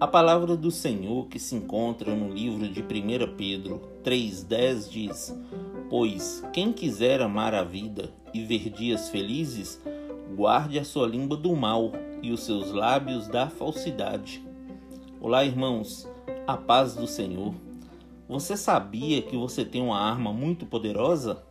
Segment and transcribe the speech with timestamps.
[0.00, 5.36] A palavra do Senhor que se encontra no livro de 1 Pedro 3,10 diz:
[5.90, 9.82] Pois quem quiser amar a vida e ver dias felizes,
[10.36, 11.90] guarde a sua língua do mal
[12.22, 14.40] e os seus lábios da falsidade.
[15.20, 16.08] Olá, irmãos,
[16.46, 17.52] a paz do Senhor.
[18.28, 21.42] Você sabia que você tem uma arma muito poderosa?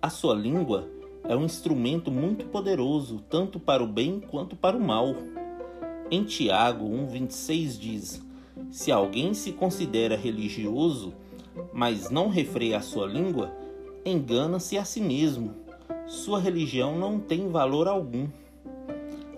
[0.00, 0.88] A sua língua
[1.22, 5.14] é um instrumento muito poderoso, tanto para o bem quanto para o mal.
[6.12, 8.22] Em Tiago 1,26 diz:
[8.70, 11.14] Se alguém se considera religioso,
[11.72, 13.50] mas não refreia a sua língua,
[14.04, 15.54] engana-se a si mesmo.
[16.06, 18.28] Sua religião não tem valor algum.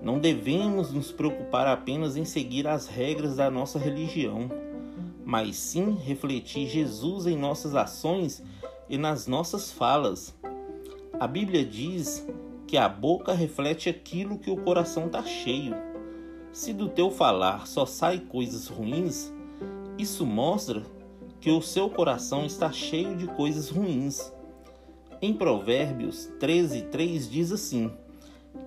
[0.00, 4.48] Não devemos nos preocupar apenas em seguir as regras da nossa religião,
[5.24, 8.44] mas sim refletir Jesus em nossas ações
[8.88, 10.32] e nas nossas falas.
[11.18, 12.24] A Bíblia diz
[12.64, 15.89] que a boca reflete aquilo que o coração está cheio.
[16.52, 19.32] Se do teu falar só sai coisas ruins,
[19.96, 20.82] isso mostra
[21.40, 24.32] que o seu coração está cheio de coisas ruins.
[25.22, 27.92] Em Provérbios 13, 3 diz assim: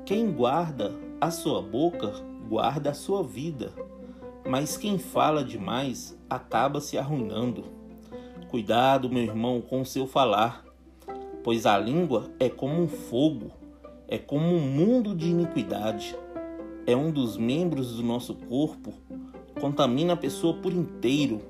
[0.05, 2.13] Quem guarda a sua boca,
[2.47, 3.73] guarda a sua vida,
[4.47, 7.65] mas quem fala demais acaba se arruinando.
[8.49, 10.63] Cuidado, meu irmão, com o seu falar,
[11.43, 13.51] pois a língua é como um fogo,
[14.07, 16.15] é como um mundo de iniquidade
[16.85, 18.93] é um dos membros do nosso corpo,
[19.59, 21.41] contamina a pessoa por inteiro,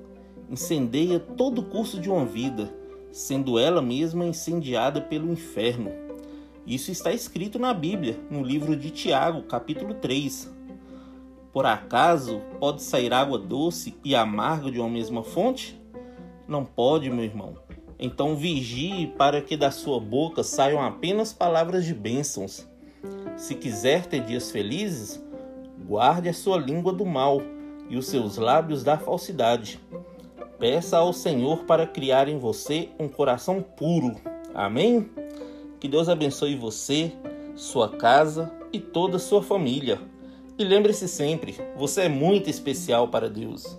[0.48, 2.72] incendeia todo o curso de uma vida,
[3.10, 5.90] sendo ela mesma incendiada pelo inferno.
[6.66, 10.52] Isso está escrito na Bíblia, no livro de Tiago, capítulo 3.
[11.52, 15.80] Por acaso pode sair água doce e amarga de uma mesma fonte?
[16.48, 17.54] Não pode, meu irmão.
[17.98, 22.66] Então vigie para que da sua boca saiam apenas palavras de bênçãos.
[23.36, 25.22] Se quiser ter dias felizes,
[25.86, 27.42] guarde a sua língua do mal
[27.88, 29.80] e os seus lábios da falsidade.
[30.58, 34.14] Peça ao Senhor para criar em você um coração puro.
[34.54, 35.10] Amém?
[35.80, 37.12] Que Deus abençoe você,
[37.56, 40.00] sua casa e toda a sua família.
[40.56, 43.78] E lembre-se sempre, você é muito especial para Deus.